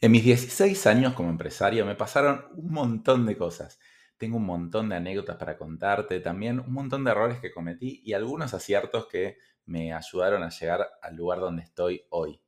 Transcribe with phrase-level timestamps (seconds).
[0.00, 3.78] En mis 16 años como empresario me pasaron un montón de cosas.
[4.18, 8.12] Tengo un montón de anécdotas para contarte, también un montón de errores que cometí y
[8.12, 12.40] algunos aciertos que me ayudaron a llegar al lugar donde estoy hoy.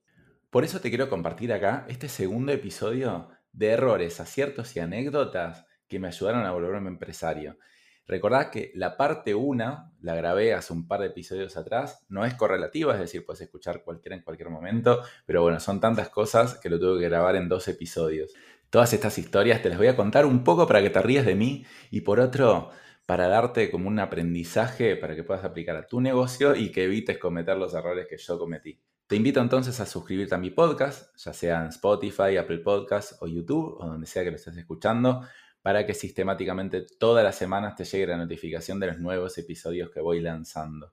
[0.50, 5.98] Por eso te quiero compartir acá este segundo episodio de errores, aciertos y anécdotas que
[5.98, 7.58] me ayudaron a volverme empresario.
[8.06, 12.34] Recordad que la parte 1 la grabé hace un par de episodios atrás, no es
[12.34, 16.70] correlativa, es decir, puedes escuchar cualquiera en cualquier momento, pero bueno, son tantas cosas que
[16.70, 18.32] lo tuve que grabar en dos episodios.
[18.70, 21.34] Todas estas historias te las voy a contar un poco para que te rías de
[21.34, 22.70] mí y por otro,
[23.06, 27.18] para darte como un aprendizaje para que puedas aplicar a tu negocio y que evites
[27.18, 28.80] cometer los errores que yo cometí.
[29.06, 33.28] Te invito entonces a suscribirte a mi podcast, ya sea en Spotify, Apple Podcasts o
[33.28, 35.22] YouTube o donde sea que lo estés escuchando
[35.66, 40.00] para que sistemáticamente todas las semanas te llegue la notificación de los nuevos episodios que
[40.00, 40.92] voy lanzando.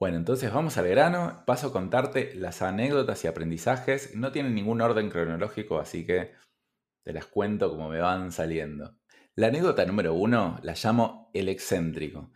[0.00, 4.80] Bueno, entonces vamos al grano, paso a contarte las anécdotas y aprendizajes, no tienen ningún
[4.80, 6.32] orden cronológico, así que
[7.04, 8.96] te las cuento como me van saliendo.
[9.36, 12.32] La anécdota número uno la llamo el excéntrico.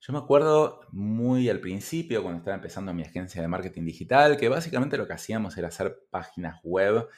[0.00, 4.48] Yo me acuerdo muy al principio, cuando estaba empezando mi agencia de marketing digital, que
[4.48, 7.08] básicamente lo que hacíamos era hacer páginas web,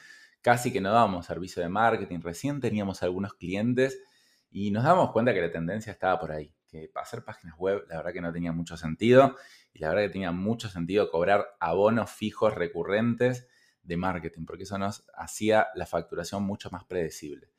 [0.41, 4.01] casi que no dábamos servicio de marketing, recién teníamos algunos clientes
[4.49, 7.97] y nos dábamos cuenta que la tendencia estaba por ahí, que hacer páginas web la
[7.97, 9.35] verdad que no tenía mucho sentido
[9.73, 13.47] y la verdad que tenía mucho sentido cobrar abonos fijos recurrentes
[13.83, 17.49] de marketing, porque eso nos hacía la facturación mucho más predecible.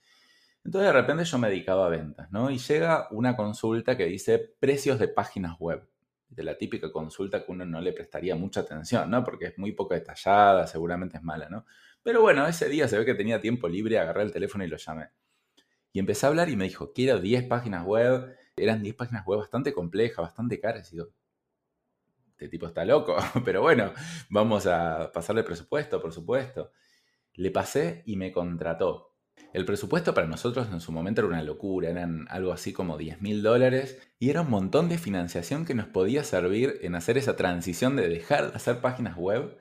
[0.64, 2.50] Entonces de repente yo me dedicaba a ventas, ¿no?
[2.50, 5.88] Y llega una consulta que dice precios de páginas web.
[6.28, 9.22] De la típica consulta que uno no le prestaría mucha atención, ¿no?
[9.22, 11.66] Porque es muy poco detallada, seguramente es mala, ¿no?
[12.02, 14.76] Pero bueno, ese día se ve que tenía tiempo libre, agarré el teléfono y lo
[14.76, 15.10] llamé.
[15.92, 18.34] Y empecé a hablar y me dijo, quiero 10 páginas web.
[18.56, 20.92] Eran 10 páginas web bastante complejas, bastante caras.
[20.92, 21.08] Y digo,
[22.30, 23.16] este tipo está loco.
[23.44, 23.92] Pero bueno,
[24.28, 26.72] vamos a pasarle presupuesto, por supuesto.
[27.34, 29.12] Le pasé y me contrató.
[29.52, 33.22] El presupuesto para nosotros en su momento era una locura, eran algo así como 10
[33.22, 37.36] mil dólares y era un montón de financiación que nos podía servir en hacer esa
[37.36, 39.58] transición de dejar de hacer páginas web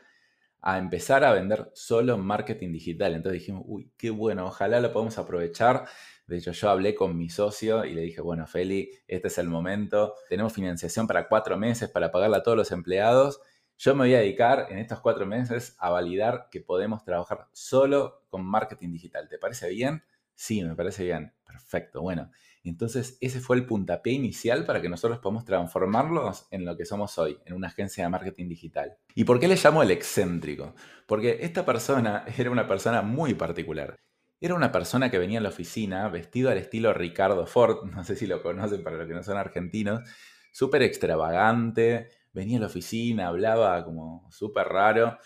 [0.62, 3.16] a empezar a vender solo marketing digital.
[3.16, 5.85] Entonces dijimos, uy, qué bueno, ojalá lo podamos aprovechar.
[6.31, 9.47] De hecho, yo hablé con mi socio y le dije, bueno, Feli, este es el
[9.47, 10.16] momento.
[10.30, 13.40] Tenemos financiación para cuatro meses para pagarle a todos los empleados
[13.84, 18.22] yo me voy a dedicar en estos cuatro meses a validar que podemos trabajar solo
[18.30, 19.28] con marketing digital.
[19.28, 20.03] ¿Te parece bien?
[20.36, 21.34] Sí, me parece bien.
[21.44, 22.00] Perfecto.
[22.03, 22.30] Bueno,
[22.64, 27.18] entonces ese fue el puntapié inicial para que nosotros podamos transformarlos en lo que somos
[27.18, 28.97] hoy, en una agencia de marketing digital.
[29.16, 30.75] ¿Y por qué le llamo el excéntrico?
[31.08, 33.97] Porque esta persona era una persona muy particular.
[34.44, 38.16] Era una persona que venía a la oficina vestido al estilo Ricardo Ford, no sé
[38.16, 40.02] si lo conocen para los que no son argentinos,
[40.52, 45.19] súper extravagante, venía a la oficina, hablaba como súper raro.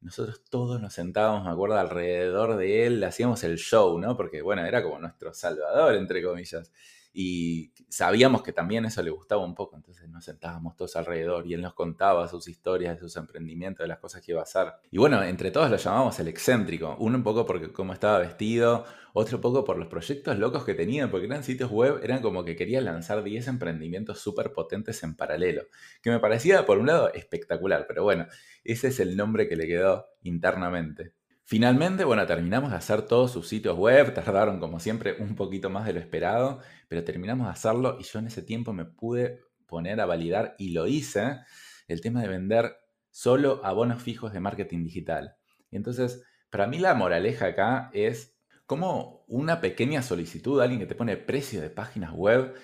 [0.00, 4.16] Nosotros todos nos sentábamos, me acuerdo, alrededor de él, hacíamos el show, ¿no?
[4.16, 6.72] Porque, bueno, era como nuestro salvador, entre comillas
[7.14, 11.54] y sabíamos que también eso le gustaba un poco, entonces nos sentábamos todos alrededor y
[11.54, 14.72] él nos contaba sus historias, de sus emprendimientos, de las cosas que iba a hacer.
[14.90, 18.84] Y bueno, entre todos lo llamamos el excéntrico, uno un poco porque cómo estaba vestido,
[19.12, 22.56] otro poco por los proyectos locos que tenía, porque eran sitios web, eran como que
[22.56, 25.64] quería lanzar 10 emprendimientos súper potentes en paralelo,
[26.02, 28.26] que me parecía por un lado espectacular, pero bueno,
[28.64, 31.12] ese es el nombre que le quedó internamente.
[31.44, 35.84] Finalmente, bueno, terminamos de hacer todos sus sitios web, tardaron como siempre un poquito más
[35.86, 40.00] de lo esperado, pero terminamos de hacerlo y yo en ese tiempo me pude poner
[40.00, 41.40] a validar y lo hice,
[41.88, 42.76] el tema de vender
[43.10, 45.36] solo abonos fijos de marketing digital.
[45.70, 50.94] Y entonces, para mí la moraleja acá es cómo una pequeña solicitud, alguien que te
[50.94, 52.54] pone precio de páginas web,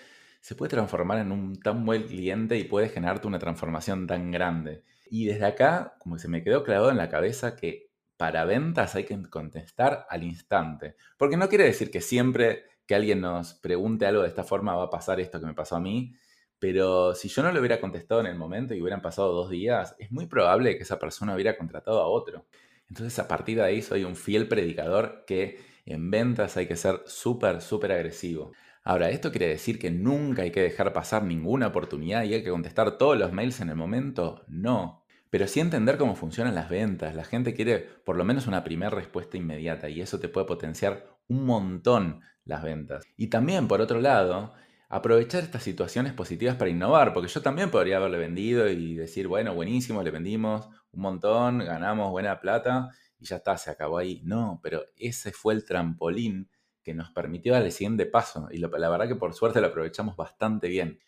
[0.41, 4.85] se puede transformar en un tan buen cliente y puede generarte una transformación tan grande.
[5.11, 7.88] Y desde acá, como se me quedó clavado en la cabeza que
[8.19, 10.97] para ventas hay que contestar al instante.
[11.17, 14.85] Porque no quiere decir que siempre que alguien nos pregunte algo de esta forma va
[14.85, 16.15] a pasar esto que me pasó a mí.
[16.59, 19.95] Pero si yo no lo hubiera contestado en el momento y hubieran pasado dos días,
[19.99, 22.47] es muy probable que esa persona hubiera contratado a otro.
[22.89, 27.03] Entonces a partir de ahí soy un fiel predicador que en ventas hay que ser
[27.07, 28.53] súper, súper agresivo.
[28.83, 32.51] Ahora, ¿esto quiere decir que nunca hay que dejar pasar ninguna oportunidad y hay que
[32.51, 34.45] contestar todos los mails en el momento?
[34.49, 35.05] No.
[35.31, 37.15] Pero sí entender cómo funcionan las ventas.
[37.15, 41.19] La gente quiere por lo menos una primera respuesta inmediata y eso te puede potenciar
[41.29, 43.05] un montón las ventas.
[43.17, 44.55] Y también, por otro lado,
[44.89, 49.55] aprovechar estas situaciones positivas para innovar, porque yo también podría haberle vendido y decir, bueno,
[49.55, 54.23] buenísimo, le vendimos un montón, ganamos buena plata y ya está, se acabó ahí.
[54.25, 56.49] No, pero ese fue el trampolín
[56.83, 60.17] que nos permitió dar el siguiente paso y la verdad que por suerte lo aprovechamos
[60.17, 61.01] bastante bien.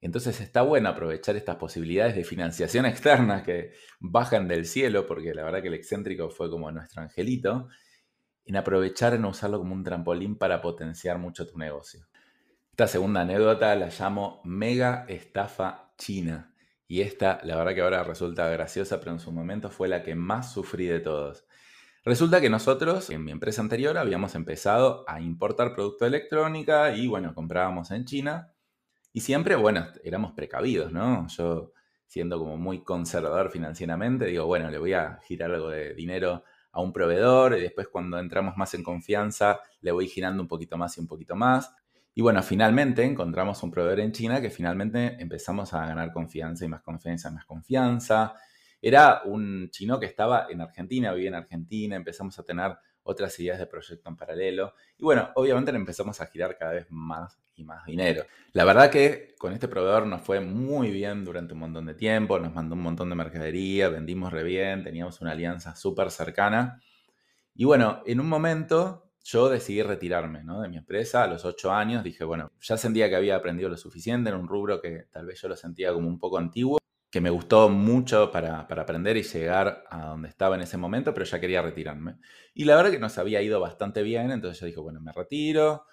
[0.00, 5.44] Entonces está bueno aprovechar estas posibilidades de financiación externa que bajan del cielo, porque la
[5.44, 7.68] verdad que el excéntrico fue como nuestro angelito,
[8.44, 12.06] en aprovechar en usarlo como un trampolín para potenciar mucho tu negocio.
[12.70, 16.54] Esta segunda anécdota la llamo mega estafa china.
[16.86, 20.14] Y esta, la verdad que ahora resulta graciosa, pero en su momento fue la que
[20.14, 21.46] más sufrí de todos.
[22.04, 27.08] Resulta que nosotros, en mi empresa anterior, habíamos empezado a importar producto de electrónica y
[27.08, 28.52] bueno, comprábamos en China.
[29.16, 31.26] Y siempre, bueno, éramos precavidos, ¿no?
[31.28, 31.72] Yo,
[32.06, 36.82] siendo como muy conservador financieramente, digo, bueno, le voy a girar algo de dinero a
[36.82, 40.98] un proveedor y después cuando entramos más en confianza, le voy girando un poquito más
[40.98, 41.74] y un poquito más.
[42.14, 46.68] Y bueno, finalmente encontramos un proveedor en China que finalmente empezamos a ganar confianza y
[46.68, 48.34] más confianza, más confianza.
[48.82, 53.58] Era un chino que estaba en Argentina, vivía en Argentina, empezamos a tener otras ideas
[53.58, 54.74] de proyecto en paralelo.
[54.98, 58.24] Y bueno, obviamente empezamos a girar cada vez más y más dinero.
[58.52, 62.38] La verdad que con este proveedor nos fue muy bien durante un montón de tiempo,
[62.38, 66.80] nos mandó un montón de mercadería, vendimos re bien, teníamos una alianza súper cercana.
[67.54, 72.04] Y bueno, en un momento yo decidí retirarme de mi empresa a los ocho años.
[72.04, 75.40] Dije, bueno, ya sentía que había aprendido lo suficiente en un rubro que tal vez
[75.40, 76.78] yo lo sentía como un poco antiguo,
[77.10, 81.24] que me gustó mucho para, aprender y llegar a donde estaba en ese momento, pero
[81.24, 82.16] ya quería retirarme.
[82.54, 85.84] Y la verdad que nos había ido bastante bien, entonces yo dije, bueno, me retiro,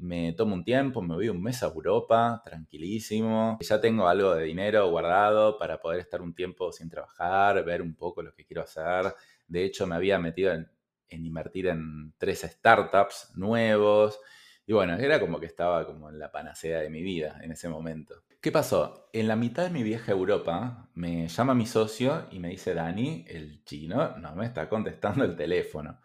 [0.00, 3.58] me tomo un tiempo, me voy un mes a Europa, tranquilísimo.
[3.60, 7.94] Ya tengo algo de dinero guardado para poder estar un tiempo sin trabajar, ver un
[7.94, 9.14] poco lo que quiero hacer.
[9.46, 10.68] De hecho, me había metido en
[11.12, 14.18] en invertir en tres startups nuevos.
[14.66, 17.68] Y bueno, era como que estaba como en la panacea de mi vida en ese
[17.68, 18.22] momento.
[18.42, 19.08] ¿Qué pasó?
[19.12, 22.74] En la mitad de mi viaje a Europa me llama mi socio y me dice,
[22.74, 26.00] Dani, el chino no me está contestando el teléfono.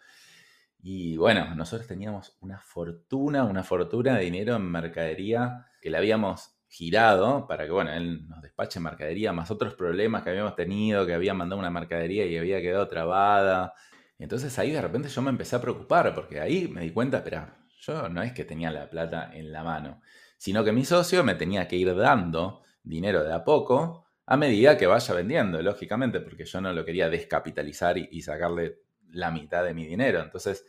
[0.79, 6.59] Y bueno, nosotros teníamos una fortuna, una fortuna de dinero en mercadería que le habíamos
[6.67, 11.15] girado para que, bueno, él nos despache mercadería, más otros problemas que habíamos tenido, que
[11.15, 13.73] había mandado una mercadería y había quedado trabada.
[14.19, 17.57] Entonces ahí de repente yo me empecé a preocupar, porque ahí me di cuenta, espera,
[17.79, 20.01] yo no es que tenía la plata en la mano,
[20.37, 24.77] sino que mi socio me tenía que ir dando dinero de a poco a medida
[24.77, 29.73] que vaya vendiendo, lógicamente, porque yo no lo quería descapitalizar y, sacarle la mitad de
[29.73, 30.21] mi dinero.
[30.21, 30.65] Entonces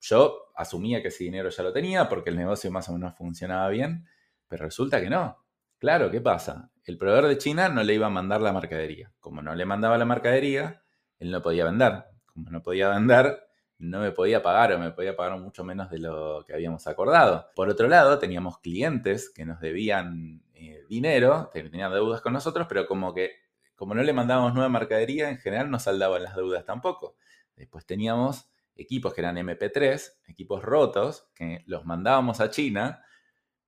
[0.00, 3.68] yo asumía que ese dinero ya lo tenía porque el negocio más o menos funcionaba
[3.68, 4.06] bien,
[4.48, 5.44] pero resulta que no.
[5.78, 6.72] Claro, ¿qué pasa?
[6.84, 9.12] El proveedor de China no le iba a mandar la mercadería.
[9.20, 10.82] Como no le mandaba la mercadería,
[11.18, 12.04] él no podía vender
[12.36, 13.45] como no podía vender,
[13.78, 17.50] no me podía pagar o me podía pagar mucho menos de lo que habíamos acordado.
[17.54, 22.86] Por otro lado, teníamos clientes que nos debían eh, dinero, tenían deudas con nosotros, pero
[22.86, 23.46] como que
[23.76, 27.16] como no le mandábamos nueva mercadería, en general no saldaban las deudas tampoco.
[27.54, 33.02] Después teníamos equipos que eran MP3, equipos rotos, que los mandábamos a China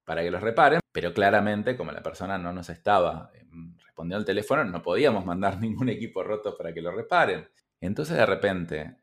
[0.05, 4.25] para que los reparen, pero claramente como la persona no nos estaba em, respondiendo al
[4.25, 7.49] teléfono, no podíamos mandar ningún equipo roto para que lo reparen.
[7.81, 8.97] Entonces de repente,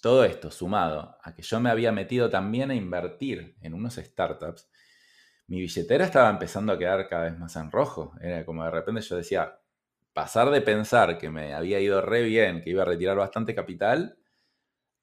[0.00, 4.68] todo esto sumado a que yo me había metido también a invertir en unos startups,
[5.48, 8.14] mi billetera estaba empezando a quedar cada vez más en rojo.
[8.20, 9.58] Era como de repente yo decía,
[10.12, 14.18] pasar de pensar que me había ido re bien, que iba a retirar bastante capital,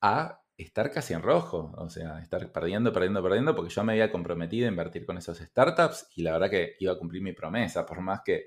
[0.01, 1.73] a estar casi en rojo.
[1.77, 5.37] O sea, estar perdiendo, perdiendo, perdiendo, porque yo me había comprometido a invertir con esos
[5.39, 8.45] startups y la verdad que iba a cumplir mi promesa, por más que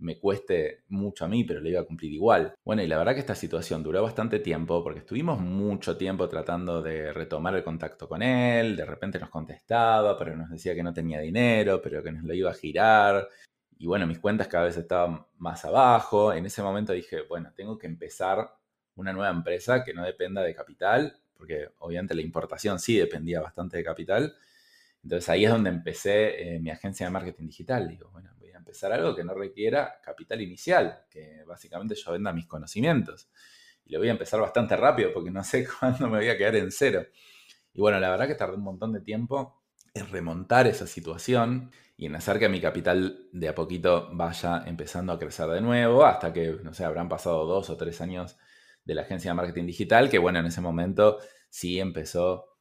[0.00, 2.54] me cueste mucho a mí, pero le iba a cumplir igual.
[2.64, 6.82] Bueno, y la verdad que esta situación duró bastante tiempo porque estuvimos mucho tiempo tratando
[6.82, 10.92] de retomar el contacto con él, de repente nos contestaba, pero nos decía que no
[10.92, 13.28] tenía dinero, pero que nos lo iba a girar.
[13.78, 16.32] Y bueno, mis cuentas cada vez estaban más abajo.
[16.32, 18.54] En ese momento dije, bueno, tengo que empezar
[18.96, 23.78] una nueva empresa que no dependa de capital, porque obviamente la importación sí dependía bastante
[23.78, 24.34] de capital.
[25.02, 27.88] Entonces ahí es donde empecé eh, mi agencia de marketing digital.
[27.88, 28.30] Digo, bueno,
[28.70, 33.28] empezar algo que no requiera capital inicial, que básicamente yo venda mis conocimientos.
[33.84, 36.54] Y lo voy a empezar bastante rápido porque no sé cuándo me voy a quedar
[36.54, 37.04] en cero.
[37.72, 39.60] Y bueno, la verdad que tardé un montón de tiempo
[39.92, 45.12] en remontar esa situación y en hacer que mi capital de a poquito vaya empezando
[45.12, 48.38] a crecer de nuevo hasta que, no sé, habrán pasado dos o tres años
[48.84, 52.56] de la agencia de marketing digital, que bueno, en ese momento sí empezó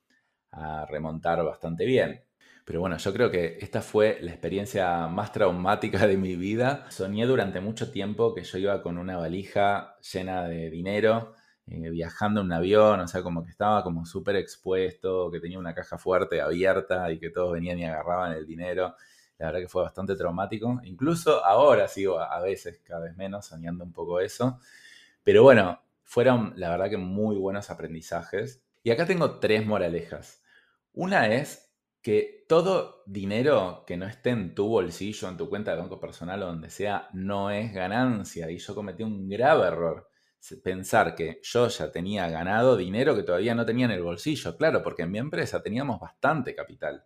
[0.52, 2.24] a remontar bastante bien.
[2.66, 6.86] Pero bueno, yo creo que esta fue la experiencia más traumática de mi vida.
[6.90, 11.34] Soñé durante mucho tiempo que yo iba con una valija llena de dinero,
[11.66, 15.60] eh, viajando en un avión, o sea, como que estaba como súper expuesto, que tenía
[15.60, 18.96] una caja fuerte abierta y que todos venían y agarraban el dinero.
[19.38, 20.80] La verdad que fue bastante traumático.
[20.84, 24.60] Incluso ahora sigo a veces, cada vez menos, soñando un poco eso.
[25.24, 28.64] Pero bueno, fueron la verdad que muy buenos aprendizajes.
[28.84, 30.42] Y acá tengo tres moralejas.
[30.94, 31.69] Una es
[32.02, 36.42] que todo dinero que no esté en tu bolsillo, en tu cuenta de banco personal
[36.44, 38.50] o donde sea, no es ganancia.
[38.50, 40.10] Y yo cometí un grave error.
[40.64, 44.56] Pensar que yo ya tenía ganado dinero que todavía no tenía en el bolsillo.
[44.56, 47.06] Claro, porque en mi empresa teníamos bastante capital.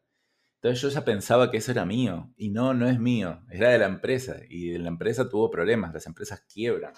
[0.61, 2.31] Entonces yo ya pensaba que eso era mío.
[2.37, 3.41] Y no, no es mío.
[3.49, 4.37] Era de la empresa.
[4.47, 5.93] Y la empresa tuvo problemas.
[5.93, 6.93] Las empresas quiebran.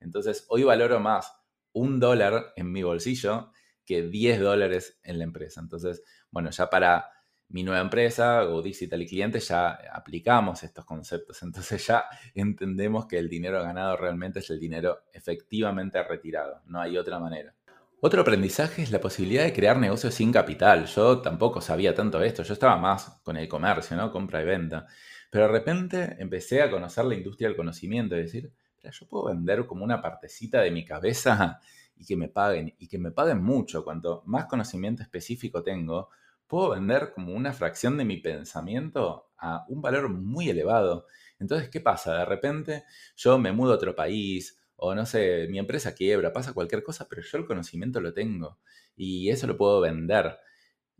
[0.00, 1.32] Entonces hoy valoro más
[1.72, 3.52] un dólar en mi bolsillo
[3.84, 5.60] que 10 dólares en la empresa.
[5.60, 7.08] Entonces, bueno, ya para
[7.48, 11.42] mi nueva empresa, Go Digital y Clientes, ya aplicamos estos conceptos.
[11.42, 16.62] Entonces ya entendemos que el dinero ganado realmente es el dinero efectivamente retirado.
[16.66, 17.54] No hay otra manera.
[18.00, 20.86] Otro aprendizaje es la posibilidad de crear negocios sin capital.
[20.86, 22.42] Yo tampoco sabía tanto esto.
[22.42, 24.12] Yo estaba más con el comercio, ¿no?
[24.12, 24.86] Compra y venta.
[25.30, 28.52] Pero de repente empecé a conocer la industria del conocimiento y decir,
[28.90, 31.60] yo puedo vender como una partecita de mi cabeza
[31.96, 33.84] y que me paguen, y que me paguen mucho.
[33.84, 36.10] Cuanto más conocimiento específico tengo,
[36.46, 41.06] puedo vender como una fracción de mi pensamiento a un valor muy elevado.
[41.38, 42.18] Entonces, ¿qué pasa?
[42.18, 42.84] De repente
[43.16, 47.08] yo me mudo a otro país o no sé, mi empresa quiebra, pasa cualquier cosa,
[47.08, 48.58] pero yo el conocimiento lo tengo
[48.94, 50.38] y eso lo puedo vender.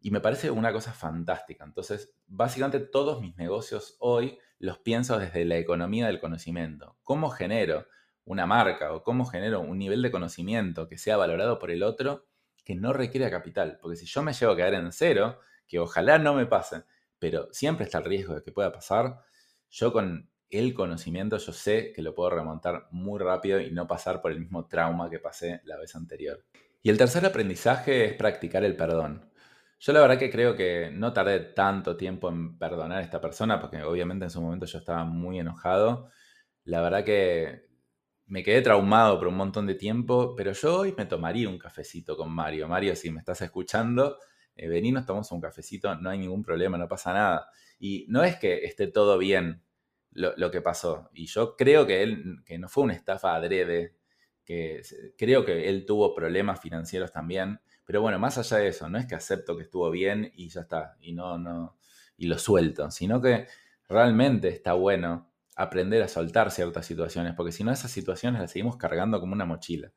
[0.01, 1.65] Y me parece una cosa fantástica.
[1.65, 6.97] Entonces, básicamente todos mis negocios hoy los pienso desde la economía del conocimiento.
[7.03, 7.87] ¿Cómo genero
[8.25, 12.27] una marca o cómo genero un nivel de conocimiento que sea valorado por el otro
[12.67, 13.79] que no requiere capital.
[13.81, 16.83] Porque si yo me llevo a quedar en cero, que ojalá no me pase,
[17.19, 19.21] pero siempre está el riesgo de que pueda pasar,
[19.71, 24.21] yo con el conocimiento yo sé que lo puedo remontar muy rápido y no pasar
[24.21, 26.45] por el mismo trauma que pasé la vez anterior.
[26.83, 29.31] Y el tercer aprendizaje es practicar el perdón.
[29.79, 33.61] Yo la verdad que creo que no tardé tanto tiempo en perdonar a esta persona,
[33.61, 36.11] porque obviamente en su momento yo estaba muy enojado.
[36.65, 37.69] La verdad que
[38.27, 42.17] me quedé traumado por un montón de tiempo, pero yo hoy me tomaría un cafecito
[42.17, 42.69] con Mario.
[42.69, 44.19] Mario, si me estás escuchando,
[44.57, 47.49] eh, vení, nos tomamos un cafecito, no hay ningún problema, no pasa nada.
[47.79, 49.63] Y no es que esté todo bien
[50.11, 51.11] lo, que pasó.
[51.13, 53.97] Y yo creo que él, que no fue una estafa adrede,
[54.45, 54.83] que
[55.19, 57.61] creo que él tuvo problemas financieros también.
[57.85, 60.63] Pero bueno, más allá de eso, no es que acepto que estuvo bien y ya
[60.63, 61.77] está, y no, no,
[62.17, 63.47] y lo suelto, sino que
[63.89, 68.77] realmente está bueno aprender a soltar ciertas situaciones, porque si no esas situaciones las seguimos
[68.77, 69.93] cargando como una mochila.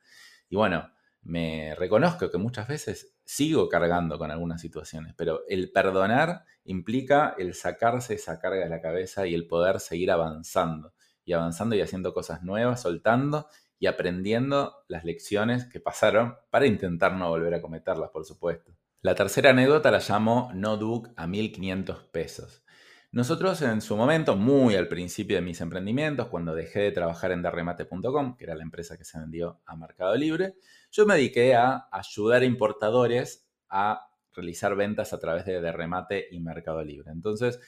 [0.50, 0.90] Y bueno,
[1.22, 7.54] me reconozco que muchas veces sigo cargando con algunas situaciones, pero el perdonar implica el
[7.54, 10.94] sacarse esa carga de la cabeza y el poder seguir avanzando
[11.26, 13.48] y avanzando y haciendo cosas nuevas, soltando
[13.78, 18.72] y aprendiendo las lecciones que pasaron para intentar no volver a cometerlas, por supuesto.
[19.02, 22.64] La tercera anécdota la llamo No Duke a 1500 pesos.
[23.12, 27.42] Nosotros en su momento, muy al principio de mis emprendimientos, cuando dejé de trabajar en
[27.42, 30.58] derremate.com, que era la empresa que se vendió a Mercado Libre,
[30.92, 36.40] yo me dediqué a ayudar a importadores a realizar ventas a través de Derremate y
[36.40, 37.10] Mercado Libre.
[37.12, 37.60] Entonces,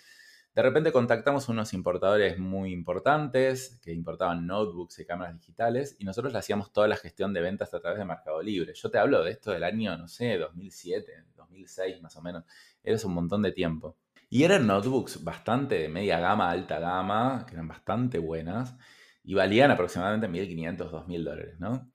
[0.53, 6.33] de repente contactamos unos importadores muy importantes que importaban notebooks y cámaras digitales y nosotros
[6.33, 8.73] le hacíamos toda la gestión de ventas a través de Mercado Libre.
[8.75, 12.43] Yo te hablo de esto del año, no sé, 2007, 2006 más o menos.
[12.83, 13.97] Era un montón de tiempo.
[14.33, 18.77] Y eran notebooks bastante de media gama, alta gama, que eran bastante buenas
[19.25, 21.91] y valían aproximadamente 1.500, 2.000 dólares, ¿no?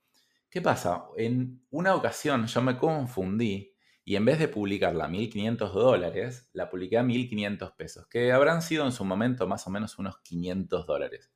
[0.47, 1.05] ¿Qué pasa?
[1.17, 3.73] En una ocasión yo me confundí
[4.05, 8.61] y en vez de publicarla a 1.500 dólares, la publiqué a 1.500 pesos, que habrán
[8.61, 11.31] sido en su momento más o menos unos 500 dólares.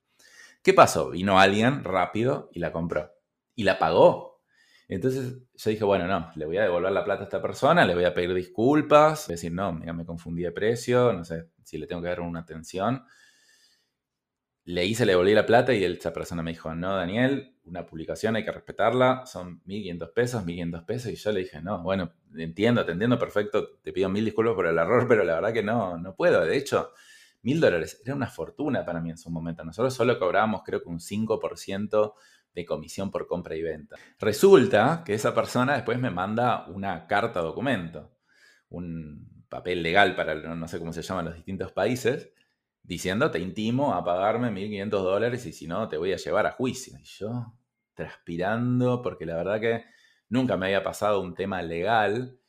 [0.61, 1.09] ¿Qué pasó?
[1.09, 3.11] Vino alguien rápido y la compró.
[3.55, 4.30] Y la pagó.
[4.95, 7.95] Entonces yo dije, bueno, no, le voy a devolver la plata a esta persona, le
[7.95, 11.87] voy a pedir disculpas, decir, no, mira, me confundí de precio, no sé si le
[11.87, 13.05] tengo que dar una atención.
[14.65, 18.35] Le hice, le devolví la plata y esa persona me dijo, no, Daniel, una publicación
[18.35, 21.11] hay que respetarla, son 1.500 pesos, 1.500 pesos.
[21.13, 24.67] Y yo le dije, no, bueno, entiendo, te entiendo perfecto, te pido mil disculpas por
[24.67, 26.43] el error, pero la verdad que no, no puedo.
[26.43, 26.91] De hecho,
[27.43, 29.63] mil dólares era una fortuna para mí en su momento.
[29.63, 32.13] Nosotros solo cobrábamos creo que un 5%
[32.53, 33.95] de comisión por compra y venta.
[34.19, 38.11] Resulta que esa persona después me manda una carta documento,
[38.69, 42.31] un papel legal para no sé cómo se llaman los distintos países,
[42.83, 46.51] diciendo te intimo a pagarme 1.500 dólares y si no te voy a llevar a
[46.51, 46.97] juicio.
[46.99, 47.53] Y yo
[47.93, 49.85] transpirando porque la verdad que
[50.29, 52.39] nunca me había pasado un tema legal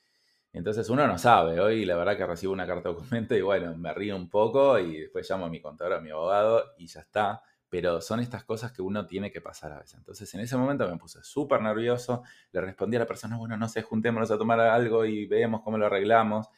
[0.52, 1.60] Entonces uno no sabe.
[1.60, 5.00] Hoy la verdad que recibo una carta documento y bueno, me río un poco y
[5.02, 7.42] después llamo a mi contador, a mi abogado y ya está.
[7.72, 9.94] Pero son estas cosas que uno tiene que pasar a veces.
[9.94, 12.22] Entonces en ese momento me puse súper nervioso.
[12.52, 15.78] Le respondí a la persona, bueno, no sé, juntémonos a tomar algo y veamos cómo
[15.78, 16.48] lo arreglamos.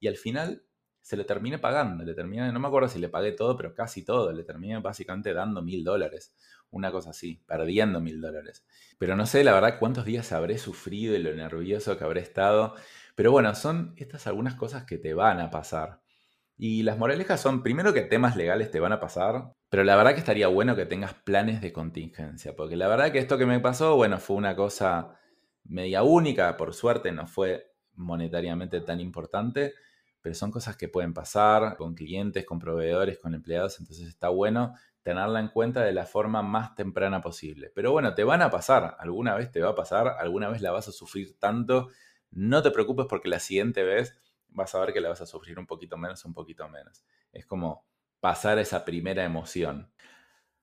[0.00, 0.64] Y al final
[1.00, 2.02] se le terminé pagando.
[2.02, 4.32] Le terminé, no me acuerdo si le pagué todo, pero casi todo.
[4.32, 6.34] Le terminé básicamente dando mil dólares.
[6.70, 8.66] Una cosa así, perdiendo mil dólares.
[8.98, 12.74] Pero no sé, la verdad, cuántos días habré sufrido y lo nervioso que habré estado.
[13.14, 16.03] Pero bueno, son estas algunas cosas que te van a pasar.
[16.56, 20.12] Y las moralejas son, primero que temas legales te van a pasar, pero la verdad
[20.12, 23.58] que estaría bueno que tengas planes de contingencia, porque la verdad que esto que me
[23.58, 25.18] pasó, bueno, fue una cosa
[25.64, 29.74] media única, por suerte no fue monetariamente tan importante,
[30.20, 34.74] pero son cosas que pueden pasar con clientes, con proveedores, con empleados, entonces está bueno
[35.02, 37.70] tenerla en cuenta de la forma más temprana posible.
[37.74, 40.70] Pero bueno, te van a pasar, alguna vez te va a pasar, alguna vez la
[40.70, 41.88] vas a sufrir tanto
[42.34, 44.18] no te preocupes porque la siguiente vez
[44.54, 47.04] vas a ver que la vas a sufrir un poquito menos, un poquito menos.
[47.32, 47.86] Es como
[48.20, 49.92] pasar esa primera emoción.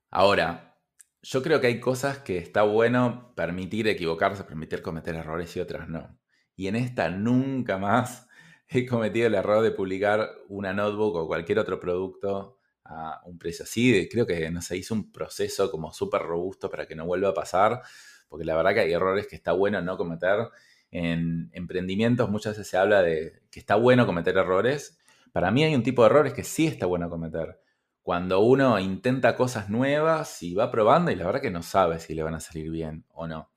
[0.09, 0.79] Ahora,
[1.21, 5.87] yo creo que hay cosas que está bueno permitir equivocarse, permitir cometer errores y otras
[5.87, 6.17] no.
[6.55, 8.27] Y en esta nunca más
[8.67, 13.63] he cometido el error de publicar una notebook o cualquier otro producto a un precio
[13.63, 14.09] así.
[14.09, 17.33] Creo que no se hizo un proceso como súper robusto para que no vuelva a
[17.33, 17.81] pasar,
[18.27, 20.49] porque la verdad que hay errores que está bueno no cometer
[20.91, 24.99] en emprendimientos muchas veces se habla de que está bueno cometer errores.
[25.31, 27.59] Para mí hay un tipo de errores que sí está bueno cometer.
[28.03, 32.13] Cuando uno intenta cosas nuevas y va probando y la verdad que no sabe si
[32.13, 33.51] le van a salir bien o no.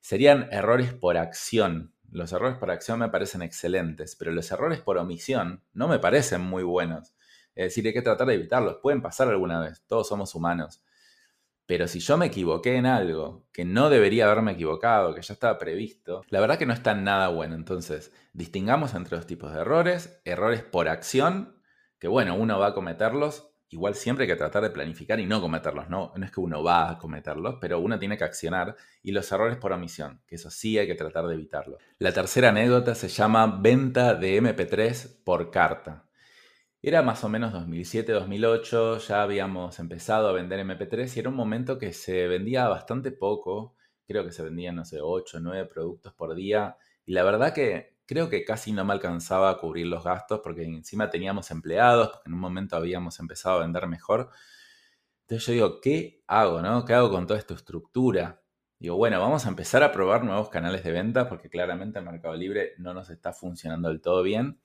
[0.00, 1.94] Serían errores por acción.
[2.10, 6.40] Los errores por acción me parecen excelentes, pero los errores por omisión no me parecen
[6.40, 7.14] muy buenos.
[7.54, 8.78] Es decir, hay que tratar de evitarlos.
[8.82, 10.82] Pueden pasar alguna vez, todos somos humanos.
[11.66, 15.58] Pero si yo me equivoqué en algo que no debería haberme equivocado, que ya estaba
[15.58, 17.54] previsto, la verdad que no está nada bueno.
[17.54, 20.20] Entonces, distingamos entre dos tipos de errores.
[20.24, 21.56] Errores por acción,
[21.98, 23.50] que bueno, uno va a cometerlos.
[23.70, 26.12] Igual siempre hay que tratar de planificar y no cometerlos, ¿no?
[26.16, 28.76] No es que uno va a cometerlos, pero uno tiene que accionar.
[29.02, 31.78] Y los errores por omisión, que eso sí hay que tratar de evitarlo.
[31.98, 36.03] La tercera anécdota se llama venta de MP3 por carta.
[36.86, 41.78] Era más o menos 2007-2008, ya habíamos empezado a vender MP3 y era un momento
[41.78, 43.74] que se vendía bastante poco,
[44.06, 47.54] creo que se vendían, no sé, 8 o 9 productos por día y la verdad
[47.54, 52.08] que creo que casi no me alcanzaba a cubrir los gastos porque encima teníamos empleados,
[52.08, 54.28] porque en un momento habíamos empezado a vender mejor.
[55.22, 56.84] Entonces yo digo, ¿qué hago, no?
[56.84, 58.42] ¿Qué hago con toda esta estructura?
[58.78, 62.34] Digo, bueno, vamos a empezar a probar nuevos canales de venta porque claramente el Mercado
[62.36, 64.60] Libre no nos está funcionando del todo bien.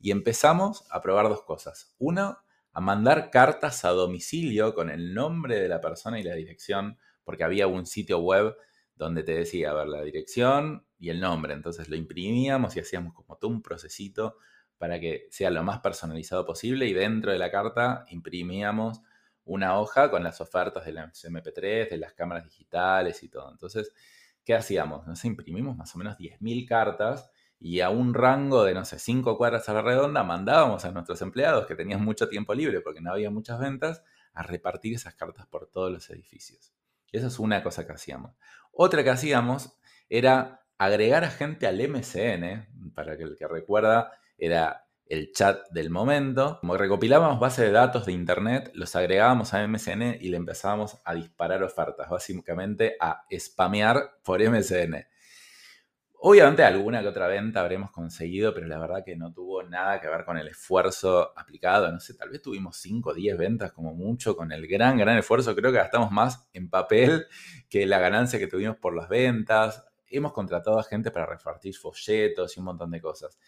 [0.00, 1.94] Y empezamos a probar dos cosas.
[1.98, 2.38] Uno,
[2.72, 7.44] a mandar cartas a domicilio con el nombre de la persona y la dirección, porque
[7.44, 8.56] había un sitio web
[8.94, 11.54] donde te decía, a ver, la dirección y el nombre.
[11.54, 14.36] Entonces lo imprimíamos y hacíamos como todo un procesito
[14.76, 19.00] para que sea lo más personalizado posible y dentro de la carta imprimíamos
[19.44, 23.50] una hoja con las ofertas de la MP3, de las cámaras digitales y todo.
[23.50, 23.92] Entonces,
[24.44, 25.06] ¿qué hacíamos?
[25.06, 29.36] Nos imprimimos más o menos 10.000 cartas y a un rango de, no sé, cinco
[29.36, 33.12] cuadras a la redonda, mandábamos a nuestros empleados que tenían mucho tiempo libre porque no
[33.12, 36.72] había muchas ventas, a repartir esas cartas por todos los edificios.
[37.10, 38.36] Y eso es una cosa que hacíamos.
[38.70, 39.76] Otra que hacíamos
[40.08, 45.90] era agregar a gente al MCN, para que el que recuerda, era el chat del
[45.90, 46.58] momento.
[46.60, 51.14] Como recopilábamos base de datos de internet, los agregábamos a MCN y le empezábamos a
[51.14, 55.06] disparar ofertas, básicamente a spamear por MCN.
[56.20, 60.08] Obviamente alguna que otra venta habremos conseguido, pero la verdad que no tuvo nada que
[60.08, 61.92] ver con el esfuerzo aplicado.
[61.92, 65.16] No sé, tal vez tuvimos 5 o 10 ventas como mucho con el gran, gran
[65.16, 65.54] esfuerzo.
[65.54, 67.26] Creo que gastamos más en papel
[67.70, 69.86] que la ganancia que tuvimos por las ventas.
[70.08, 73.38] Hemos contratado a gente para repartir folletos y un montón de cosas.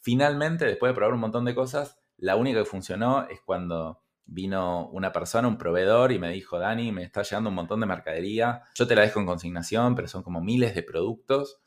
[0.00, 4.88] Finalmente, después de probar un montón de cosas, la única que funcionó es cuando vino
[4.88, 8.62] una persona, un proveedor, y me dijo, Dani, me está llegando un montón de mercadería.
[8.74, 11.60] Yo te la dejo en consignación, pero son como miles de productos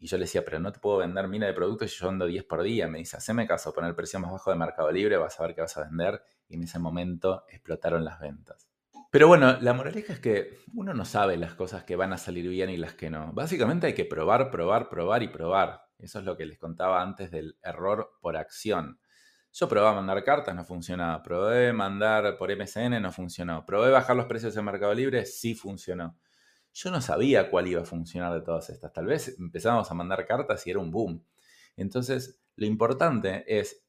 [0.00, 2.26] y yo le decía, pero no te puedo vender miles de productos y yo vendo
[2.26, 2.86] 10 por día.
[2.86, 5.54] Me dice, haceme caso, poner el precio más bajo de Mercado Libre, vas a ver
[5.54, 6.22] qué vas a vender.
[6.48, 8.68] Y en ese momento explotaron las ventas.
[9.10, 12.48] Pero bueno, la moraleja es que uno no sabe las cosas que van a salir
[12.48, 13.32] bien y las que no.
[13.32, 15.82] Básicamente hay que probar, probar, probar y probar.
[15.98, 19.00] Eso es lo que les contaba antes del error por acción.
[19.52, 21.22] Yo probé mandar cartas, no funcionaba.
[21.22, 23.66] Probé mandar por MSN, no funcionó.
[23.66, 26.16] Probé bajar los precios en Mercado Libre, sí funcionó
[26.78, 28.92] yo no sabía cuál iba a funcionar de todas estas.
[28.92, 31.24] Tal vez empezábamos a mandar cartas y era un boom.
[31.76, 33.84] Entonces, lo importante es,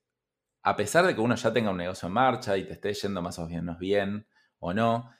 [0.63, 3.21] a pesar de que uno ya tenga un negocio en marcha y te esté yendo
[3.21, 4.25] más o menos bien
[4.57, 5.11] o no,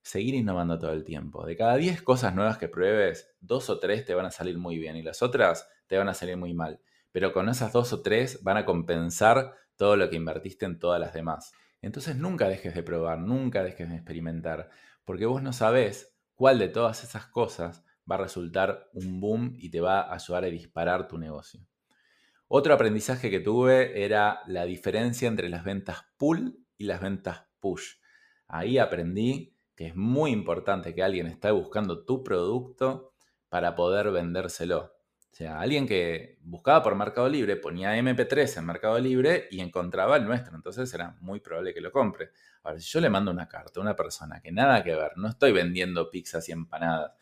[0.00, 1.44] seguir innovando todo el tiempo.
[1.44, 4.78] De cada 10 cosas nuevas que pruebes, dos o tres te van a salir muy
[4.78, 6.80] bien y las otras te van a salir muy mal.
[7.10, 11.00] pero con esas dos o tres van a compensar todo lo que invertiste en todas
[11.00, 11.52] las demás.
[11.82, 14.70] Entonces nunca dejes de probar, nunca dejes de experimentar,
[15.04, 19.70] porque vos no sabés cuál de todas esas cosas va a resultar un boom y
[19.70, 21.66] te va a ayudar a disparar tu negocio.
[22.46, 27.96] Otro aprendizaje que tuve era la diferencia entre las ventas pull y las ventas push.
[28.46, 33.14] Ahí aprendí que es muy importante que alguien esté buscando tu producto
[33.48, 34.92] para poder vendérselo.
[35.38, 40.24] Sea, alguien que buscaba por Mercado Libre, ponía MP3 en Mercado Libre y encontraba el
[40.24, 40.56] nuestro.
[40.56, 42.30] Entonces era muy probable que lo compre.
[42.64, 45.28] Ahora, si yo le mando una carta a una persona que nada que ver, no
[45.28, 47.12] estoy vendiendo pizzas y empanadas.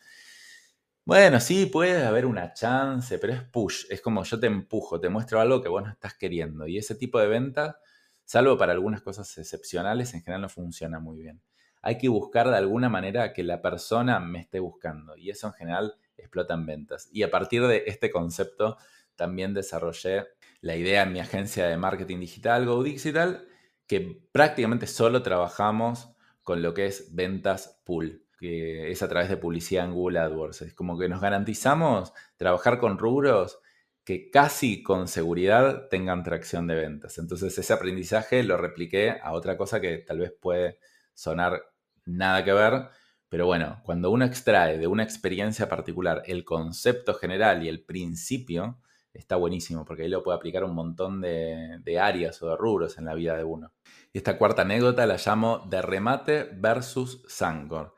[1.05, 3.85] Bueno, sí, puede haber una chance, pero es push.
[3.91, 6.65] Es como yo te empujo, te muestro algo que vos no estás queriendo.
[6.65, 7.79] Y ese tipo de venta,
[8.25, 11.39] salvo para algunas cosas excepcionales, en general no funciona muy bien.
[11.83, 15.15] Hay que buscar de alguna manera que la persona me esté buscando.
[15.15, 17.09] Y eso en general explotan ventas.
[17.11, 18.77] Y a partir de este concepto
[19.15, 20.27] también desarrollé
[20.61, 23.47] la idea en mi agencia de marketing digital, Go Digital,
[23.87, 26.09] que prácticamente solo trabajamos
[26.43, 30.61] con lo que es ventas pool, que es a través de publicidad en Google AdWords.
[30.61, 33.59] Es como que nos garantizamos trabajar con rubros
[34.03, 37.17] que casi con seguridad tengan tracción de ventas.
[37.17, 40.79] Entonces ese aprendizaje lo repliqué a otra cosa que tal vez puede
[41.13, 41.63] sonar
[42.05, 42.87] nada que ver,
[43.29, 48.79] pero bueno, cuando uno extrae de una experiencia particular el concepto general y el principio,
[49.13, 53.05] está buenísimo, porque ahí lo puede aplicar un montón de, áreas o de rubros en
[53.05, 53.73] la vida de uno.
[54.13, 57.95] Y esta cuarta anécdota la llamo de remate versus Sancor.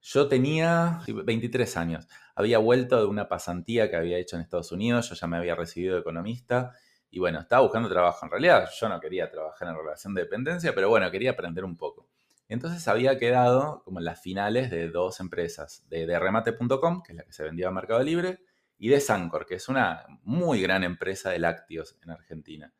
[0.00, 5.08] Yo tenía 23 años, había vuelto de una pasantía que había hecho en Estados Unidos,
[5.08, 6.72] yo ya me había recibido de economista
[7.10, 8.26] y bueno, estaba buscando trabajo.
[8.26, 11.76] En realidad yo no quería trabajar en relación de dependencia, pero bueno, quería aprender un
[11.76, 12.08] poco.
[12.48, 17.24] Entonces había quedado como en las finales de dos empresas, de derremate.com, que es la
[17.24, 18.40] que se vendía a Mercado Libre,
[18.78, 22.72] y de Sancor, que es una muy gran empresa de lácteos en Argentina.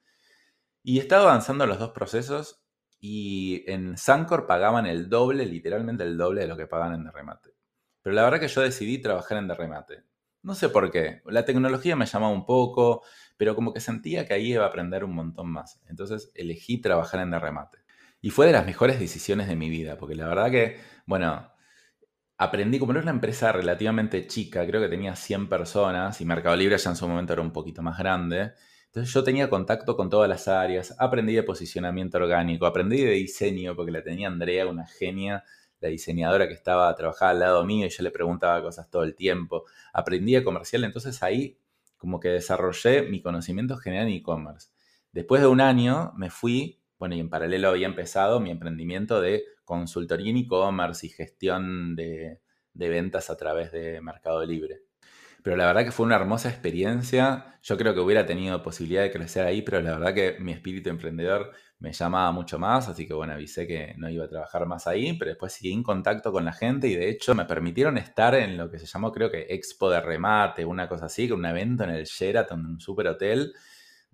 [0.82, 2.62] Y estaba avanzando los dos procesos
[3.00, 7.54] y en Sancor pagaban el doble, literalmente el doble de lo que pagan en Derremate.
[8.02, 10.04] Pero la verdad que yo decidí trabajar en Derremate.
[10.42, 11.22] No sé por qué.
[11.24, 13.02] La tecnología me llamaba un poco,
[13.38, 15.80] pero como que sentía que ahí iba a aprender un montón más.
[15.86, 17.83] Entonces elegí trabajar en Derremate.
[18.24, 21.46] Y fue de las mejores decisiones de mi vida, porque la verdad que, bueno,
[22.38, 26.78] aprendí, como era una empresa relativamente chica, creo que tenía 100 personas y Mercado Libre
[26.78, 28.54] ya en su momento era un poquito más grande.
[28.86, 33.76] Entonces yo tenía contacto con todas las áreas, aprendí de posicionamiento orgánico, aprendí de diseño,
[33.76, 35.44] porque la tenía Andrea, una genia,
[35.80, 39.14] la diseñadora que estaba trabajaba al lado mío y yo le preguntaba cosas todo el
[39.14, 39.64] tiempo.
[39.92, 41.58] Aprendí de comercial, entonces ahí
[41.98, 44.70] como que desarrollé mi conocimiento general en e-commerce.
[45.12, 49.44] Después de un año me fui bueno, y en paralelo había empezado mi emprendimiento de
[49.64, 52.40] consultoría en e-commerce y gestión de,
[52.72, 54.82] ventas a través de Mercado Libre.
[55.42, 57.58] Pero la verdad que fue una hermosa experiencia.
[57.62, 60.88] Yo creo que hubiera tenido posibilidad de crecer ahí, pero la verdad que mi espíritu
[60.88, 64.86] emprendedor me llamaba mucho más, así que bueno, avisé que no iba a trabajar más
[64.86, 68.34] ahí, pero después seguí en contacto con la gente y de hecho me permitieron estar
[68.34, 71.84] en lo que se llamó creo que Expo de Remate, una cosa así, un evento
[71.84, 73.52] en el Sheraton, un super hotel,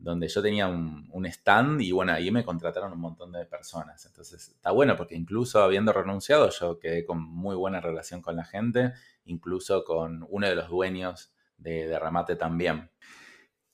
[0.02, 4.04] donde yo tenía un, stand y bueno, ahí me contrataron un montón de personas.
[4.06, 8.44] Entonces está bueno porque incluso habiendo renunciado yo quedé con muy buena relación con la
[8.44, 8.92] gente,
[9.24, 12.90] incluso con uno de los dueños de Derramate también.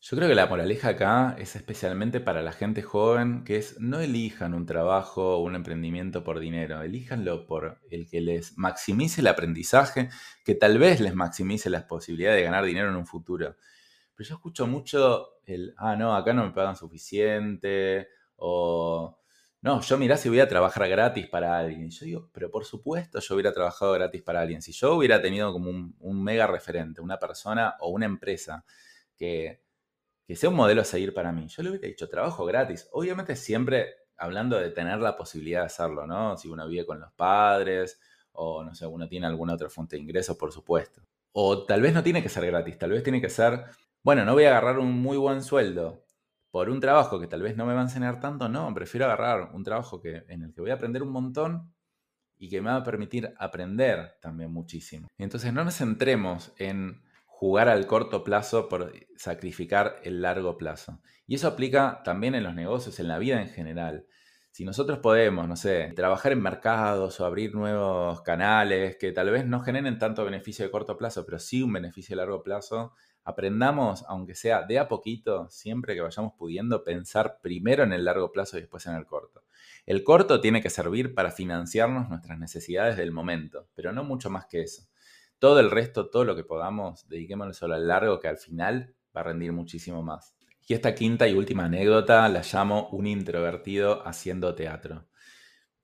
[0.01, 3.99] Yo creo que la moraleja acá es especialmente para la gente joven, que es no
[3.99, 9.27] elijan un trabajo o un emprendimiento por dinero, elíjanlo por el que les maximice el
[9.27, 10.11] aprendizaje,
[10.45, 13.57] que tal vez les maximice las posibilidades de ganar dinero en un futuro.
[14.15, 19.19] Pero yo escucho mucho el, ah, no, acá no me pagan suficiente, o
[19.67, 21.91] no, yo mirá si voy a trabajar gratis para alguien.
[21.91, 24.63] Yo digo, pero por supuesto yo hubiera trabajado gratis para alguien.
[24.63, 28.65] Si yo hubiera tenido como un, mega referente, una persona o una empresa
[29.17, 29.63] que,
[30.25, 32.89] que sea un modelo a seguir para mí, yo le hubiera dicho trabajo gratis.
[32.93, 36.37] Obviamente siempre hablando de tener la posibilidad de hacerlo, ¿no?
[36.37, 38.01] Si uno vive con los padres
[38.33, 41.03] o no sé, uno tiene alguna otra fuente de ingresos, por supuesto.
[41.33, 43.65] O tal vez no tiene que ser gratis, tal vez tiene que ser
[44.07, 46.07] bueno, no voy a agarrar un muy buen sueldo
[46.53, 49.51] por un trabajo que tal vez no me va a enseñar tanto, no, prefiero agarrar
[49.53, 51.75] un trabajo que, en el que voy a aprender un montón
[52.39, 55.09] y que me va a permitir aprender también muchísimo.
[55.19, 61.01] Entonces no nos centremos en jugar al corto plazo por sacrificar el largo plazo.
[61.27, 64.07] Y eso aplica también en los negocios, en la vida en general.
[64.53, 69.47] Si nosotros podemos, no sé, trabajar en mercados o abrir nuevos canales que tal vez
[69.47, 72.95] no generen tanto beneficio de corto plazo, pero sí un beneficio de largo plazo,
[73.27, 78.31] aprendamos, aunque sea de a poquito, siempre que vayamos pudiendo, pensar primero en el largo
[78.31, 79.43] plazo y después en el corto.
[79.85, 84.47] El corto tiene que servir para financiarnos nuestras necesidades del momento, pero no mucho más
[84.47, 84.85] que eso.
[85.41, 89.23] Todo el resto, todo lo que podamos, dediquémoslo solo al largo, que al final va
[89.23, 90.37] a rendir muchísimo más.
[90.69, 95.09] Y esta quinta y última anécdota la llamo un introvertido haciendo teatro.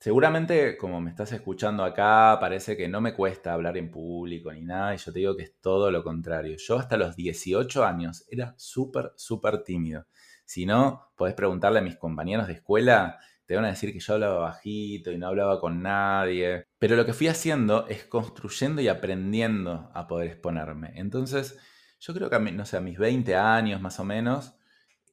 [0.03, 4.63] Seguramente, como me estás escuchando acá, parece que no me cuesta hablar en público ni
[4.63, 6.57] nada, y yo te digo que es todo lo contrario.
[6.59, 10.09] Yo hasta los 18 años era súper, súper tímido.
[10.45, 14.15] Si no, podés preguntarle a mis compañeros de escuela, te van a decir que yo
[14.15, 16.67] hablaba bajito y no hablaba con nadie.
[16.81, 20.95] Pero lo que fui haciendo es construyendo y aprendiendo a poder exponerme.
[20.97, 21.61] Entonces,
[22.01, 24.57] yo creo que, a no sé, a mis 20 años más o menos,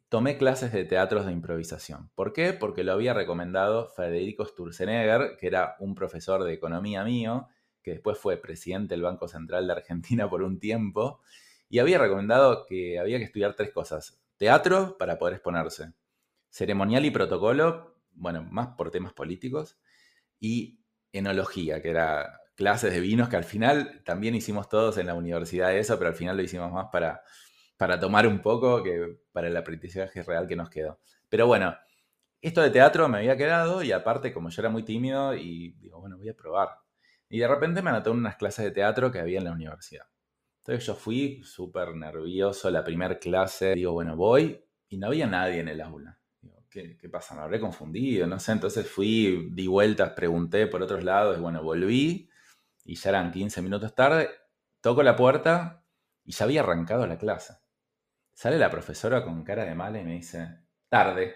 [0.09, 2.09] tomé clases de teatros de improvisación.
[2.15, 2.53] ¿Por qué?
[2.53, 7.47] Porque lo había recomendado Federico Sturzenegger, que era un profesor de economía mío,
[7.83, 11.21] que después fue presidente del Banco Central de Argentina por un tiempo,
[11.69, 14.19] y había recomendado que había que estudiar tres cosas.
[14.37, 15.93] Teatro para poder exponerse,
[16.49, 19.77] ceremonial y protocolo, bueno, más por temas políticos,
[20.39, 20.79] y
[21.11, 25.75] enología, que era clases de vinos, que al final también hicimos todos en la universidad
[25.75, 27.21] eso, pero al final lo hicimos más para
[27.79, 30.99] para tomar un poco que para el aprendizaje real que nos quedó.
[31.29, 31.77] Pero bueno,
[32.41, 36.01] esto de teatro me había quedado y aparte como yo era muy tímido y digo,
[36.01, 36.71] bueno, voy a probar.
[37.29, 40.05] Y de repente me anoté en unas clases de teatro que había en la universidad.
[40.57, 43.75] Entonces yo fui súper nervioso la primera clase.
[43.75, 46.19] Digo, bueno, voy y no había nadie en el aula.
[46.41, 47.33] Digo, ¿qué, ¿qué, pasa?
[47.33, 48.51] Me habré confundido, no sé.
[48.51, 52.29] Entonces fui, di vueltas, pregunté por otros lados y bueno, volví
[52.83, 54.29] y ya eran 15 minutos tarde.
[54.81, 55.85] Toco la puerta
[56.25, 57.53] y ya había arrancado la clase.
[58.39, 60.47] Sale la profesora con cara de mala y me dice,
[60.87, 61.35] tarde.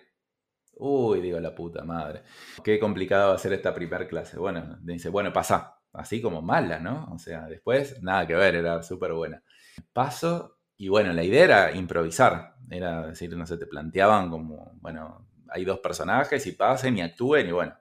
[0.75, 2.23] Uy, digo la puta madre.
[2.63, 4.39] Qué complicado va a ser esta primera clase.
[4.39, 5.81] Bueno, dice, bueno, pasa.
[5.91, 7.09] Así como mala, ¿no?
[7.11, 9.43] O sea, después nada que ver, era súper buena.
[9.91, 12.55] Paso y bueno, la idea era improvisar.
[12.69, 17.49] Era decir, no sé, te planteaban como, bueno, hay dos personajes y pasen y actúen
[17.49, 17.77] y bueno.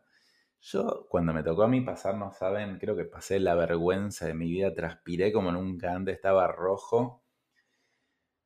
[0.63, 4.35] Yo cuando me tocó a mí pasar, no saben, creo que pasé la vergüenza de
[4.35, 7.22] mi vida, transpiré como nunca antes, estaba rojo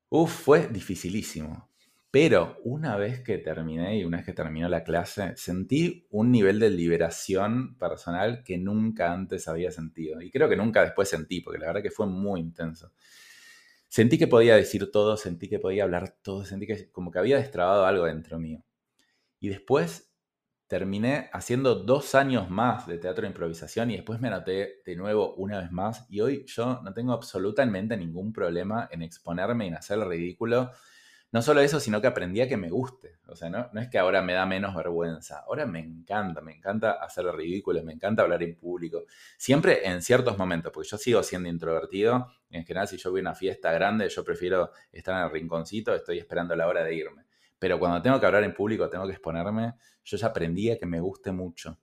[0.08, 1.68] Uf, fue dificilísimo.
[2.10, 6.58] Pero una vez que terminé y una vez que terminó la clase, sentí un nivel
[6.60, 10.22] de liberación personal que nunca antes había sentido.
[10.22, 12.92] Y creo que nunca después sentí, porque la verdad que fue muy intenso.
[13.88, 17.36] Sentí que podía decir todo, sentí que podía hablar todo, sentí que como que había
[17.36, 18.64] destrabado algo dentro mío.
[19.40, 20.10] Y después
[20.66, 25.34] terminé haciendo dos años más de teatro de improvisación y después me anoté de nuevo
[25.34, 29.74] una vez más y hoy yo no tengo absolutamente ningún problema en exponerme y en
[29.74, 30.72] hacer el ridículo.
[31.32, 33.18] No solo eso, sino que aprendí a que me guste.
[33.28, 36.52] O sea, no, no es que ahora me da menos vergüenza, ahora me encanta, me
[36.52, 39.04] encanta hacer el ridículo, me encanta hablar en público.
[39.36, 42.28] Siempre en ciertos momentos, porque yo sigo siendo introvertido.
[42.50, 45.94] En general, si yo voy a una fiesta grande, yo prefiero estar en el rinconcito,
[45.94, 47.25] estoy esperando la hora de irme
[47.58, 50.86] pero cuando tengo que hablar en público, tengo que exponerme, yo ya aprendí a que
[50.86, 51.78] me guste mucho.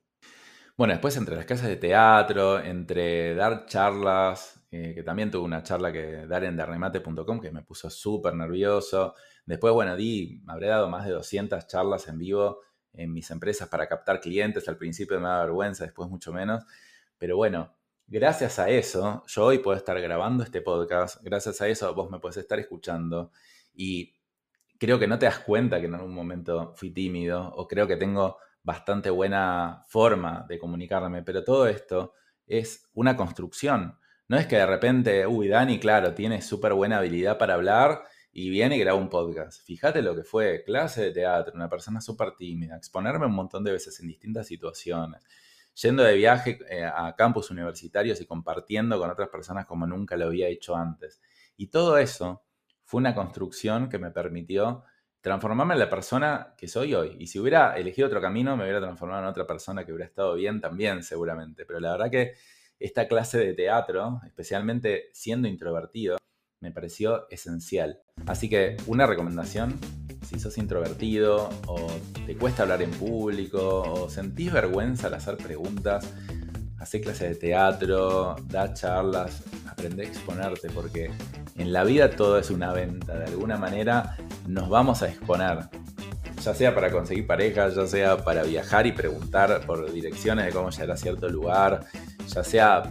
[0.76, 5.62] Bueno, después entre las clases de teatro, entre dar charlas, eh, que también tuve una
[5.62, 9.14] charla que dar en darremate.com que me puso súper nervioso.
[9.46, 12.60] Después, bueno, di, habré dado más de 200 charlas en vivo
[12.92, 14.68] en mis empresas para captar clientes.
[14.68, 16.64] Al principio me daba vergüenza, después mucho menos.
[17.18, 17.72] Pero bueno,
[18.08, 21.22] gracias a eso, yo hoy puedo estar grabando este podcast.
[21.22, 23.30] Gracias a eso, vos me podés estar escuchando.
[23.74, 24.13] Y
[24.84, 27.96] creo que no te das cuenta que en algún momento fui tímido o creo que
[27.96, 32.12] tengo bastante buena forma de comunicarme, pero todo esto
[32.46, 33.98] es una construcción.
[34.28, 38.50] No es que de repente, uy, Dani, claro, tiene súper buena habilidad para hablar y
[38.50, 39.62] viene y graba un podcast.
[39.64, 43.72] Fíjate lo que fue clase de teatro, una persona súper tímida, exponerme un montón de
[43.72, 45.22] veces en distintas situaciones,
[45.74, 50.26] yendo de viaje eh, a campus universitarios y compartiendo con otras personas como nunca lo
[50.26, 51.20] había hecho antes.
[51.56, 52.42] Y todo eso
[52.84, 54.84] fue una construcción que me permitió
[55.20, 57.16] transformarme en la persona que soy hoy.
[57.18, 60.34] Y si hubiera elegido otro camino, me hubiera transformado en otra persona que hubiera estado
[60.34, 61.64] bien también, seguramente.
[61.64, 62.34] Pero la verdad que
[62.78, 66.18] esta clase de teatro, especialmente siendo introvertido,
[66.60, 68.02] me pareció esencial.
[68.26, 69.78] Así que una recomendación,
[70.26, 71.90] si sos introvertido o
[72.26, 76.12] te cuesta hablar en público o sentís vergüenza al hacer preguntas,
[76.78, 81.10] hacé clases de teatro, da charlas, aprende a exponerte porque
[81.56, 85.68] en la vida todo es una venta, de alguna manera nos vamos a exponer,
[86.42, 90.70] ya sea para conseguir pareja, ya sea para viajar y preguntar por direcciones de cómo
[90.70, 91.86] llegar a cierto lugar,
[92.26, 92.82] ya sea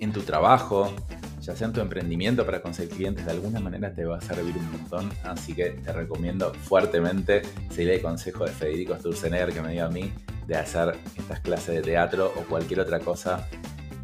[0.00, 0.94] en tu trabajo,
[1.40, 4.56] ya sea en tu emprendimiento para conseguir clientes, de alguna manera te va a servir
[4.56, 5.10] un montón.
[5.24, 9.88] Así que te recomiendo fuertemente seguir el consejo de Federico Sturzenegger que me dio a
[9.88, 10.12] mí
[10.46, 13.48] de hacer estas clases de teatro o cualquier otra cosa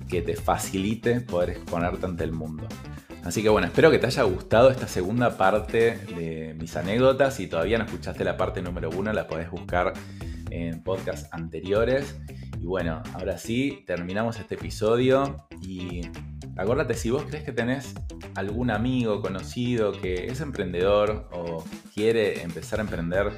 [0.09, 2.67] que te facilite poder exponerte ante el mundo.
[3.25, 7.35] Así que bueno, espero que te haya gustado esta segunda parte de mis anécdotas.
[7.35, 9.93] Si todavía no escuchaste la parte número uno, la podés buscar
[10.51, 12.19] en podcasts anteriores.
[12.61, 16.03] Y bueno, ahora sí, terminamos este episodio y
[16.59, 17.95] Acuérdate, si vos crees que tenés
[18.35, 23.31] algún amigo conocido que es emprendedor o quiere empezar a emprender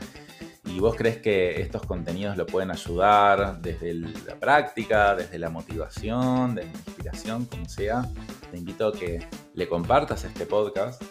[0.64, 6.55] y vos crees que estos contenidos lo pueden ayudar desde la práctica, desde la motivación,
[6.55, 8.09] desde la inspiración, como sea,
[8.51, 11.03] te invito a que le compartas este podcast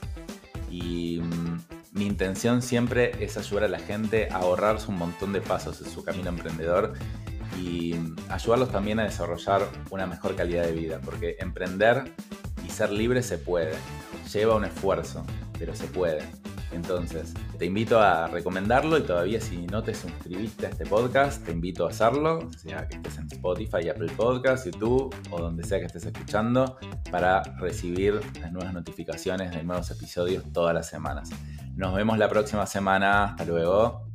[0.69, 1.59] y mm,
[1.93, 5.89] mi intención siempre es ayudar a la gente a ahorrarse un montón de pasos en
[5.89, 6.93] su camino emprendedor
[7.59, 12.13] y mm, ayudarlos también a desarrollar una mejor calidad de vida, porque emprender
[12.65, 13.73] y ser libre se puede,
[14.31, 15.25] lleva un esfuerzo,
[15.57, 16.23] pero se puede.
[16.71, 21.51] Entonces, te invito a recomendarlo y todavía si no te suscribiste a este podcast, te
[21.51, 25.85] invito a hacerlo, sea que estés en Spotify, Apple Podcasts, YouTube o donde sea que
[25.85, 26.77] estés escuchando,
[27.11, 31.29] para recibir las nuevas notificaciones de nuevos episodios todas las semanas.
[31.75, 33.23] Nos vemos la próxima semana.
[33.23, 34.09] Hasta luego.